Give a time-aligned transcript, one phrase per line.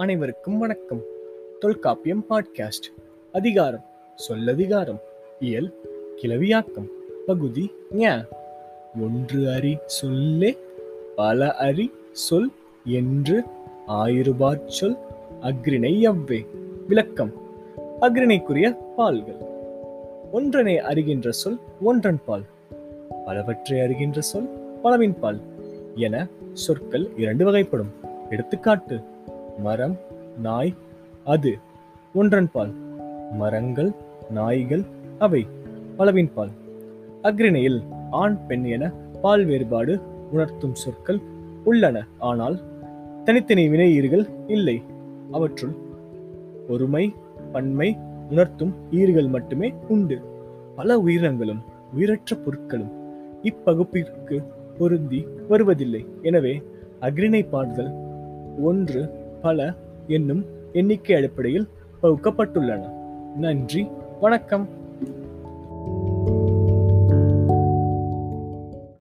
[0.00, 1.00] அனைவருக்கும் வணக்கம்.
[1.58, 3.02] தொல்காப்பியம் பாட்காஸ்ட்
[3.32, 3.84] அதிகாரம்.
[4.28, 4.98] சொல்லதிகாரம்.
[5.40, 5.74] இயல்.
[6.16, 6.88] கிளவியாக்கம்.
[7.26, 8.24] பகுதி ஞ.
[9.02, 10.58] ஒன்று அறி சொல்லே
[11.16, 12.50] பல அறி சொல்
[12.84, 13.42] என்று
[13.88, 14.96] ஆயிரபாற் சொல்
[15.42, 16.46] அக்ரிணை எவ்வே
[16.88, 17.32] விளக்கம்.
[18.00, 19.36] அக்ரிணைக்குரிய பால்கள்.
[20.32, 22.42] ஒன்றனை அறிகின்ற சொல் ஒன்றன் பால்.
[23.24, 25.40] பலவற்றை அறிகின்ற சொல் பலவின் பால்.
[25.94, 27.90] என சொற்கள் இரண்டு வகைப்படும்.
[28.30, 29.00] எடுத்துக்காட்டு.
[29.58, 29.96] மரம்
[30.38, 30.74] நாய்
[31.24, 31.58] அது.
[32.14, 32.72] ஒன்றன் பால்.
[33.32, 33.92] மரங்கள்
[34.30, 34.82] நாய்கள்
[35.18, 35.46] அவை.
[35.96, 36.48] பலவின் பால்.
[37.22, 38.92] அக்ரிணையில் ஆண் பெண் என
[39.22, 40.00] பால் வேறுபாடு
[40.32, 41.20] உணர்த்தும் சொற்கள்
[41.64, 42.06] உள்ளன.
[42.18, 42.60] ஆனால்
[43.24, 44.82] தனித்தனி வினையீர்கள் இல்லை.
[45.32, 45.72] அவற்றுள்
[46.68, 47.14] ஒருமை
[47.52, 47.98] பன்மை
[48.30, 50.20] உணர்த்தும் ஈர்கள் மட்டுமே உண்டு.
[50.76, 51.62] பல உயிரினங்களும்
[51.94, 52.90] உயிரற்ற பொருட்களும்
[53.42, 54.44] இப்பகுப்பிற்கு
[54.78, 56.06] பொருந்தி வருவதில்லை.
[56.22, 56.62] எனவே
[57.00, 57.92] அக்ரிணை பாடுதல்
[58.62, 59.74] ஒன்று பல
[60.06, 61.68] என்னும் எண்ணிக்கை அடிப்படையில்
[62.02, 62.92] பகுக்கப்பட்டுள்ளன.
[63.36, 63.88] நன்றி
[64.20, 64.68] வணக்கம்.